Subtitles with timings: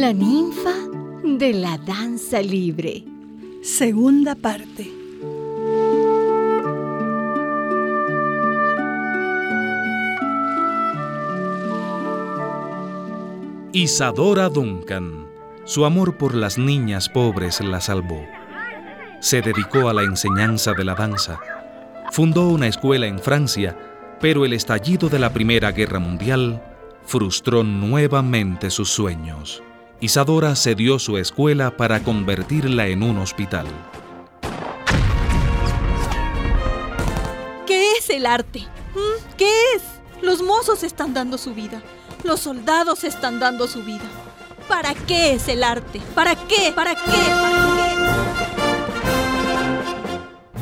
[0.00, 0.76] La ninfa
[1.24, 3.02] de la danza libre.
[3.64, 4.86] Segunda parte.
[13.72, 15.26] Isadora Duncan.
[15.64, 18.24] Su amor por las niñas pobres la salvó.
[19.18, 21.40] Se dedicó a la enseñanza de la danza.
[22.12, 23.76] Fundó una escuela en Francia,
[24.20, 26.62] pero el estallido de la Primera Guerra Mundial
[27.04, 29.60] frustró nuevamente sus sueños.
[30.00, 33.66] Isadora cedió su escuela para convertirla en un hospital.
[37.66, 38.60] ¿Qué es el arte?
[38.94, 39.34] ¿Mm?
[39.36, 39.82] ¿Qué es?
[40.22, 41.82] Los mozos están dando su vida.
[42.22, 44.04] Los soldados están dando su vida.
[44.68, 46.00] ¿Para qué es el arte?
[46.14, 46.72] ¿Para qué?
[46.72, 47.00] ¿Para qué?
[47.04, 48.38] ¿Para qué?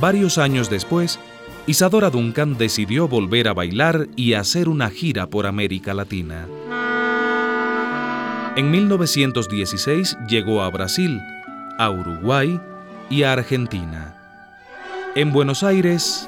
[0.00, 1.18] Varios años después,
[1.66, 6.46] Isadora Duncan decidió volver a bailar y hacer una gira por América Latina.
[8.56, 11.20] En 1916 llegó a Brasil,
[11.78, 12.58] a Uruguay
[13.10, 14.14] y a Argentina.
[15.14, 16.26] En Buenos Aires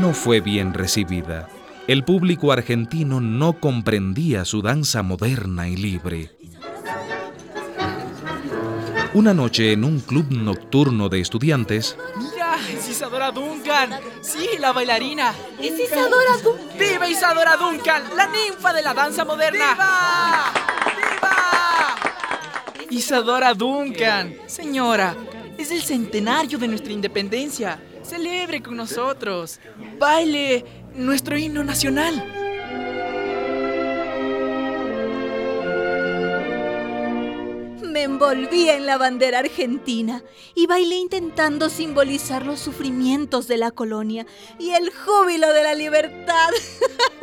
[0.00, 1.48] no fue bien recibida.
[1.86, 6.32] El público argentino no comprendía su danza moderna y libre.
[9.14, 11.96] Una noche en un club nocturno de estudiantes.
[12.80, 14.00] ¡Es Isadora Duncan!
[14.22, 15.34] ¡Sí, la bailarina!
[15.60, 16.78] Es Isadora Duncan.
[16.78, 18.04] ¡Viva Isadora Duncan!
[18.16, 19.74] ¡La ninfa de la danza moderna!
[19.74, 20.52] ¡Viva!
[20.96, 22.86] ¡Viva!
[22.88, 24.34] Isadora Duncan.
[24.46, 25.14] Señora,
[25.58, 27.78] es el centenario de nuestra independencia.
[28.02, 29.60] Celebre con nosotros.
[29.98, 32.39] Baile nuestro himno nacional.
[38.00, 40.22] Me envolví en la bandera argentina
[40.54, 44.24] y bailé intentando simbolizar los sufrimientos de la colonia
[44.58, 46.48] y el júbilo de la libertad.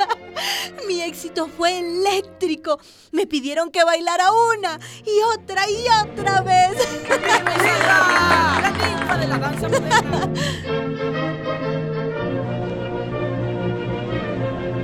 [0.86, 2.78] Mi éxito fue eléctrico.
[3.10, 6.70] Me pidieron que bailara una y otra y otra vez.
[7.08, 8.60] ¡Viva!
[8.62, 10.32] ¡La ninfa de la danza moderna!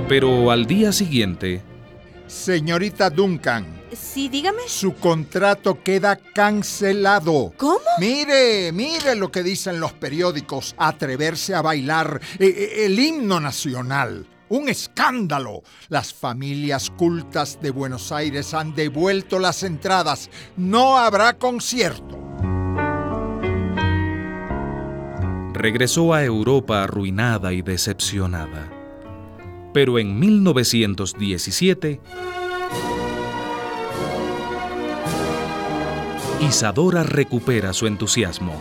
[0.09, 1.61] pero al día siguiente,
[2.27, 4.63] Señorita Duncan, Sí, dígame.
[4.67, 7.53] su contrato queda cancelado.
[7.57, 7.79] ¿Cómo?
[7.99, 10.75] Mire, mire lo que dicen los periódicos.
[10.77, 14.27] Atreverse a bailar eh, eh, el himno nacional.
[14.49, 15.63] Un escándalo.
[15.89, 20.29] Las familias cultas de Buenos Aires han devuelto las entradas.
[20.55, 22.25] No habrá concierto.
[25.65, 28.71] regresó a Europa arruinada y decepcionada.
[29.73, 31.99] Pero en 1917,
[36.45, 38.53] Isadora recupera su entusiasmo.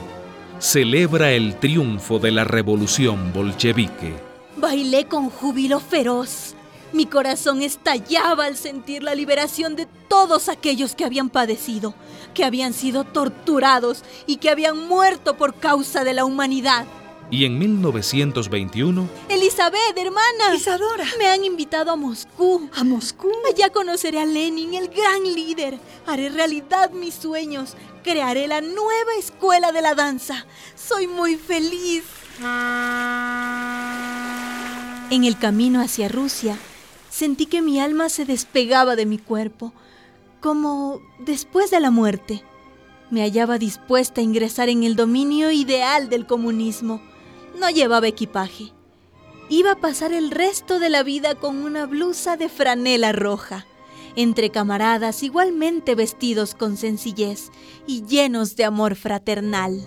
[0.59, 4.15] Celebra el triunfo de la revolución bolchevique.
[4.57, 6.55] Bailé con júbilo feroz.
[6.95, 11.95] Mi corazón estallaba al sentir la liberación de todos aquellos que habían padecido,
[12.33, 16.87] que habían sido torturados y que habían muerto por causa de la humanidad.
[17.35, 20.55] Y en 1921, Elizabeth, hermana.
[20.55, 21.05] Isadora.
[21.19, 22.71] Me han invitado a Moscú.
[22.73, 23.29] A Moscú.
[23.53, 25.81] Allá conoceré a Lenin, el gran líder.
[26.07, 27.75] Haré realidad mis sueños.
[28.05, 30.47] Crearé la nueva escuela de la danza.
[30.77, 32.05] Soy muy feliz.
[35.11, 36.57] En el camino hacia Rusia,
[37.11, 39.73] sentí que mi alma se despegaba de mi cuerpo,
[40.41, 42.45] como después de la muerte.
[43.11, 47.03] Me hallaba dispuesta a ingresar en el dominio ideal del comunismo.
[47.59, 48.73] No llevaba equipaje.
[49.49, 53.67] Iba a pasar el resto de la vida con una blusa de franela roja,
[54.17, 57.51] entre camaradas igualmente vestidos con sencillez
[57.87, 59.87] y llenos de amor fraternal.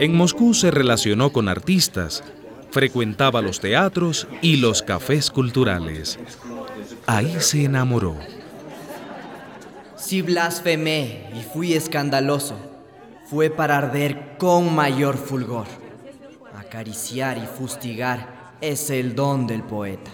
[0.00, 2.24] en Moscú se relacionó con artistas,
[2.70, 6.18] frecuentaba los teatros y los cafés culturales.
[7.06, 8.16] Ahí se enamoró.
[9.96, 12.56] Si blasfemé y fui escandaloso,
[13.30, 15.66] fue para arder con mayor fulgor.
[16.56, 20.10] Acariciar y fustigar es el don del poeta.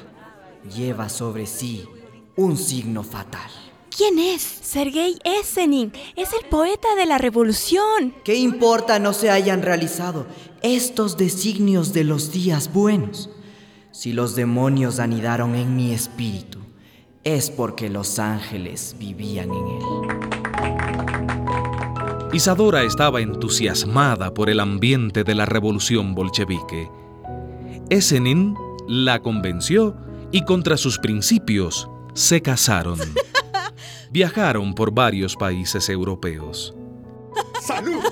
[0.76, 1.88] Lleva sobre sí
[2.36, 3.50] un signo fatal.
[3.96, 4.42] ¿Quién es?
[4.42, 8.14] Sergei Esenin es el poeta de la revolución.
[8.22, 10.26] ¿Qué importa no se hayan realizado
[10.60, 13.30] estos designios de los días buenos?
[13.92, 16.58] Si los demonios anidaron en mi espíritu,
[17.24, 19.66] es porque los ángeles vivían en
[20.10, 20.15] él.
[22.36, 26.90] Isadora estaba entusiasmada por el ambiente de la revolución bolchevique.
[27.88, 28.54] Esenin
[28.86, 29.96] la convenció
[30.32, 32.98] y contra sus principios se casaron.
[34.10, 36.74] Viajaron por varios países europeos.
[37.62, 38.02] ¡Salud!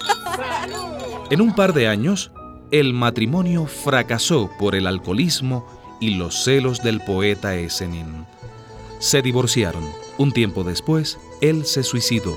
[1.30, 2.32] En un par de años,
[2.70, 5.66] el matrimonio fracasó por el alcoholismo
[6.00, 8.24] y los celos del poeta Esenin.
[9.00, 9.84] Se divorciaron.
[10.16, 12.34] Un tiempo después, él se suicidó.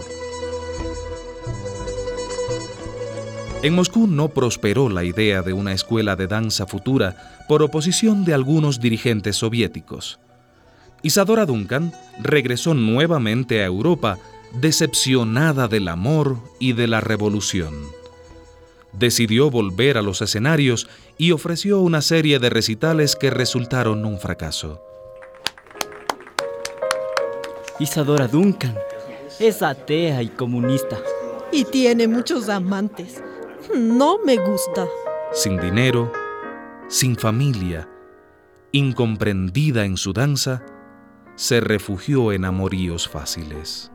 [3.64, 8.36] En Moscú no prosperó la idea de una escuela de danza futura por oposición de
[8.36, 10.20] algunos dirigentes soviéticos.
[11.02, 14.20] Isadora Duncan regresó nuevamente a Europa
[14.54, 17.74] decepcionada del amor y de la revolución.
[18.94, 20.88] Decidió volver a los escenarios
[21.18, 24.82] y ofreció una serie de recitales que resultaron un fracaso.
[27.80, 28.76] Isadora Duncan
[29.40, 31.00] es atea y comunista.
[31.52, 33.22] Y tiene muchos amantes.
[33.76, 34.88] No me gusta.
[35.34, 36.10] Sin dinero,
[36.88, 37.90] sin familia,
[38.72, 40.64] incomprendida en su danza,
[41.36, 43.92] se refugió en amoríos fáciles.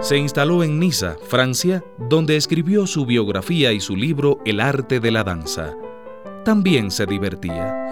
[0.00, 5.10] Se instaló en Niza, Francia, donde escribió su biografía y su libro El arte de
[5.10, 5.72] la danza.
[6.44, 7.88] También se divertía.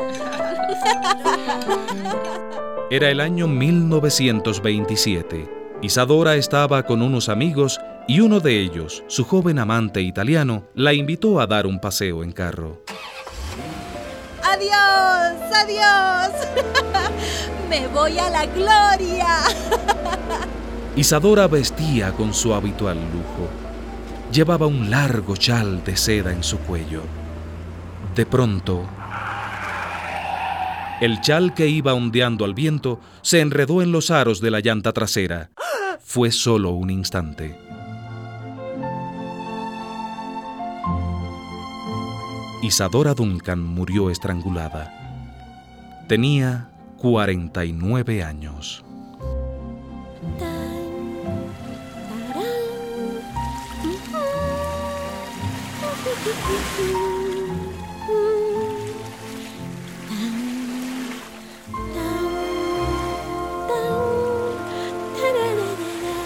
[2.90, 5.48] Era el año 1927.
[5.80, 11.40] Isadora estaba con unos amigos y uno de ellos, su joven amante italiano, la invitó
[11.40, 12.82] a dar un paseo en carro.
[14.42, 15.52] ¡Adiós!
[15.54, 16.32] ¡Adiós!
[17.70, 19.28] ¡Me voy a la gloria!
[20.96, 23.48] Isadora vestía con su habitual lujo.
[24.32, 27.02] Llevaba un largo chal de seda en su cuello.
[28.14, 28.86] De pronto,
[31.00, 34.92] el chal que iba ondeando al viento se enredó en los aros de la llanta
[34.92, 35.50] trasera.
[36.04, 37.71] Fue solo un instante.
[42.62, 44.94] Isadora Duncan murió estrangulada.
[46.06, 48.84] Tenía 49 años.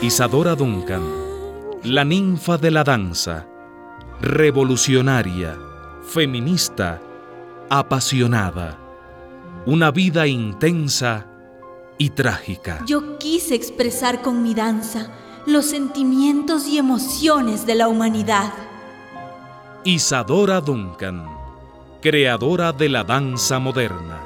[0.03, 1.03] Isadora Duncan,
[1.83, 3.47] la ninfa de la danza,
[4.21, 5.57] revolucionaria,
[6.07, 7.01] feminista,
[7.69, 8.79] apasionada,
[9.67, 11.27] una vida intensa
[11.99, 12.83] y trágica.
[12.87, 15.11] Yo quise expresar con mi danza
[15.47, 18.53] los sentimientos y emociones de la humanidad.
[19.85, 21.27] Isadora Duncan,
[22.01, 24.26] creadora de la danza moderna.